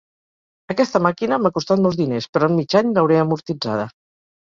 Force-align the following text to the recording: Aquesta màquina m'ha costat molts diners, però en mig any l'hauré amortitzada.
Aquesta 0.73 1.01
màquina 1.09 1.39
m'ha 1.45 1.53
costat 1.59 1.85
molts 1.85 2.01
diners, 2.01 2.31
però 2.35 2.51
en 2.53 2.59
mig 2.63 2.79
any 2.83 2.93
l'hauré 2.99 3.25
amortitzada. 3.29 3.89